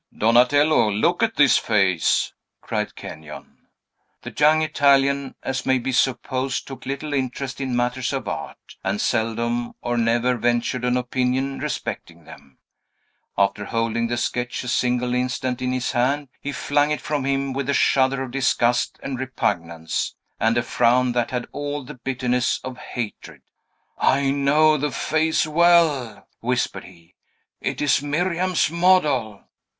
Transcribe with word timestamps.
"Donatello, 0.17 0.89
look 0.89 1.21
at 1.21 1.35
this 1.35 1.59
face!" 1.59 2.33
cried 2.59 2.95
Kenyon. 2.95 3.67
The 4.23 4.33
young 4.35 4.63
Italian, 4.63 5.35
as 5.43 5.63
may 5.63 5.77
be 5.77 5.91
supposed, 5.91 6.65
took 6.65 6.87
little 6.87 7.13
interest 7.13 7.61
in 7.61 7.75
matters 7.75 8.11
of 8.11 8.27
art, 8.27 8.77
and 8.83 8.99
seldom 8.99 9.73
or 9.79 9.97
never 9.99 10.35
ventured 10.37 10.85
an 10.85 10.97
opinion 10.97 11.59
respecting 11.59 12.23
them. 12.23 12.57
After 13.37 13.65
holding 13.65 14.07
the 14.07 14.17
sketch 14.17 14.63
a 14.63 14.67
single 14.69 15.13
instant 15.13 15.61
in 15.61 15.71
his 15.71 15.91
hand, 15.91 16.29
he 16.39 16.51
flung 16.51 16.89
it 16.89 16.99
from 16.99 17.23
him 17.23 17.53
with 17.53 17.69
a 17.69 17.73
shudder 17.75 18.23
of 18.23 18.31
disgust 18.31 18.97
and 19.03 19.19
repugnance, 19.19 20.15
and 20.39 20.57
a 20.57 20.63
frown 20.63 21.11
that 21.11 21.29
had 21.29 21.45
all 21.51 21.83
the 21.83 21.93
bitterness 21.93 22.59
of 22.63 22.75
hatred. 22.79 23.43
"I 23.99 24.31
know 24.31 24.77
the 24.77 24.89
face 24.89 25.45
well!" 25.45 26.27
whispered 26.39 26.85
he. 26.85 27.13
"It 27.61 27.83
is 27.83 28.01
Miriam's 28.01 28.71
model!" 28.71 29.43